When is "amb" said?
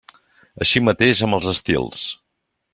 1.27-1.39